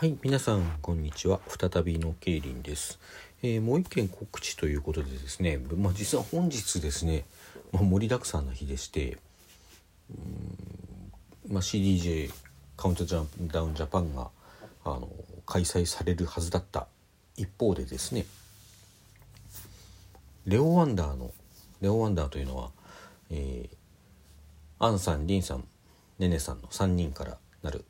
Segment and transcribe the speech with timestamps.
[0.00, 1.40] はい、皆さんこんにちは。
[1.46, 2.98] 再びのケイリンです。
[3.42, 7.26] えーもう一件告知ということでですね、まあ実は本日ですね、
[7.70, 9.18] まあ、盛りだくさんな日でして、
[10.10, 12.32] うーんまあ CDJ
[12.78, 14.30] カウントジャンダウンジャパンが
[14.86, 15.06] あの
[15.44, 16.86] 開催されるはずだった
[17.36, 18.24] 一方でですね、
[20.46, 21.30] レオワンダーの
[21.82, 22.70] レオワンダーというのは、
[23.28, 23.76] えー
[24.78, 25.64] アンさん、リンさん、
[26.18, 27.84] ネネさんの3人からなる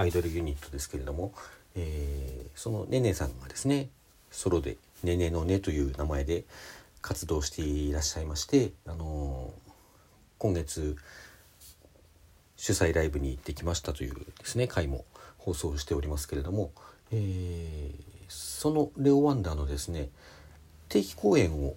[0.00, 1.34] アイドルユニットですけれども、
[1.74, 3.88] えーそのねねさんがですね
[4.30, 6.44] ソロで「ねねのね」という名前で
[7.00, 9.70] 活動していらっしゃいまして、あのー
[10.38, 10.96] 今月
[12.56, 15.04] 主催ライブに行ってきましたというですね回も
[15.36, 16.72] 放送しておりますけれども、
[17.12, 20.08] えーそのレオワンダーのですね
[20.88, 21.74] 定期公演を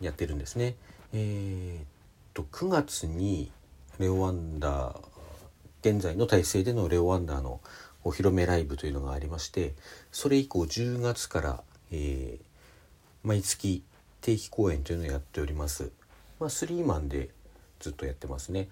[0.00, 0.74] やってるんですね。
[1.14, 1.86] えーっ
[2.34, 3.50] と9月に
[3.98, 5.17] レオワンダー
[5.80, 7.60] 現在の体制でのレオワンダーの
[8.04, 9.74] お披露目ライブというのがありまして
[10.12, 12.48] それ以降10月から、えー
[13.24, 13.82] 毎月
[14.20, 15.90] 定期公演というのをやっております。
[16.40, 17.30] まあ、スリーマンで
[17.80, 18.68] ずっとやってますね。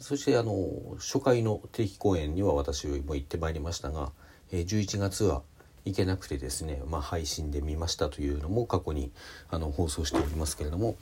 [0.00, 0.54] そしてあの
[0.98, 4.10] 初回の定期公演には私も行ってまいりましたが、
[4.50, 5.42] えー11月は
[5.84, 9.10] 行けなくてですね、まあ、配信で見ましたというのも過去に
[9.50, 10.96] あの放送しておりますけれども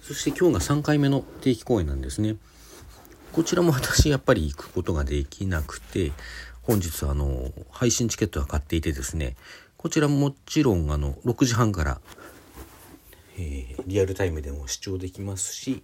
[0.00, 2.36] そして今日が3回目の定期公演なんですね。
[3.32, 6.12] こちらも私やっぱり行くことができなくて
[6.62, 9.36] 本日あの配信チケットは買っていてですね
[9.78, 12.00] こちらももちろんあの6時半から、
[13.38, 15.82] えーリアルタイムでも視聴できますし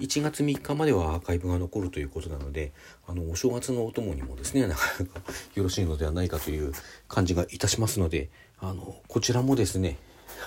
[0.00, 2.72] 1月3日まではアーカイブが残るということなので
[3.06, 5.20] あのお正月のお供にもですねなかなか
[5.54, 6.72] よろしいのではないかという
[7.08, 9.98] 感じがいたしますのであのこちらもですね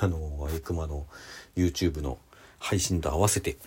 [0.02, 1.06] あのアイクマの
[1.56, 2.18] YouTube の
[2.58, 3.58] 配信と合わせて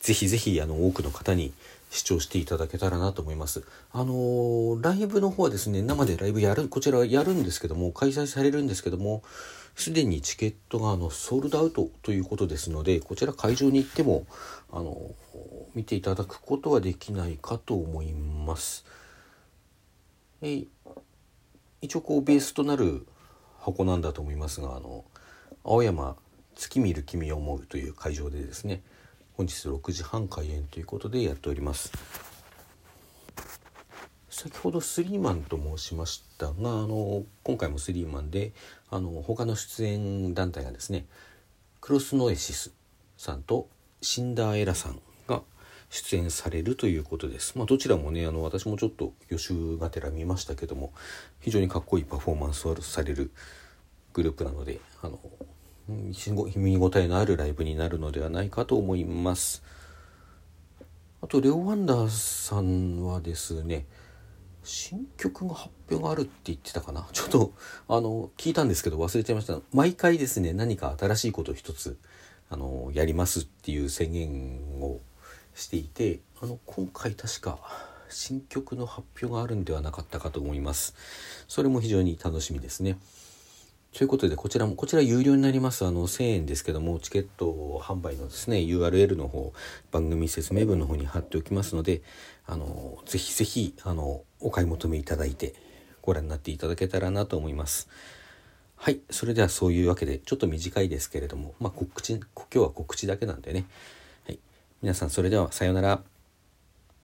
[0.00, 1.52] ぜひぜひあの多くの方に
[1.94, 3.62] 視聴していただけたらなと思います。
[3.92, 9.22] あのーライブの方はですね生でライブやるこちらはやるんですけども開催されるんですけども
[9.76, 14.26] すでにチケットがあのソールドアウトということですのでこちら会場に行っても
[14.72, 15.14] あの
[15.76, 18.84] 見ていただくことはできないかと思います。
[20.42, 20.64] え
[21.80, 23.06] 一応こうベースとなる
[23.60, 25.04] 箱なんだと思いますがあの
[25.62, 26.16] 青山
[26.56, 28.82] 月見る君を思うという会場でですね
[29.36, 31.92] 本日6時半開演ということでやっております
[34.28, 38.52] 先ほどスリーマンと申しましたがあの今回もスリーマンで
[38.90, 41.06] あの他の出演団体がですね
[41.80, 42.72] クロスノエシス
[43.16, 43.68] さんと
[44.00, 45.42] シンダーエラさんが
[45.90, 47.56] 出演されるということです。
[47.56, 50.92] まあ、どちらもねあの私もちょっと予習がてら見ましたけども
[51.40, 53.30] 非常にかっこいいパフォーマンスをされる
[54.12, 55.18] グループなのであの
[55.88, 59.62] 見応えのあるライブになるのではないかと思います。
[61.20, 63.86] あとレオ・ワンダーさんはですね
[64.62, 67.06] 新曲が発表があるって言ってたかな？
[67.12, 67.52] ちょっと
[67.88, 69.58] あの聞いたんですけど忘れちゃいました。
[69.72, 71.98] 毎回ですね何か新しいことを一つ
[72.50, 75.00] あのやりますっていう宣言を
[75.54, 77.58] していてあの今回確か
[78.08, 80.94] 新曲の発表があるんではなかったかと思います。
[81.48, 82.98] それも非常に楽しみですね。
[83.94, 89.52] ということでこちらもこちら有料になりますあの1000円ですけどもチケット販売のですね URL の方
[89.92, 92.02] 番組説明文の方に貼っておきますので
[92.44, 95.54] あのぜひぜひあのお買い求めいただいて
[96.02, 97.88] ご覧になっていただけたらなと思います。
[98.74, 103.64] はいそれではそういうわけでちょっと短いですけれどもまあ告知今日は告知だけなんでね。
[104.26, 104.40] はい
[104.82, 106.13] 皆さんそれではさようなら。